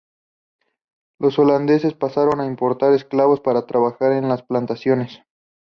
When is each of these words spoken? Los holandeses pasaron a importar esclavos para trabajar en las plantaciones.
Los 1.19 1.37
holandeses 1.37 1.93
pasaron 1.93 2.41
a 2.41 2.47
importar 2.47 2.91
esclavos 2.93 3.39
para 3.39 3.67
trabajar 3.67 4.13
en 4.13 4.29
las 4.29 4.41
plantaciones. 4.41 5.19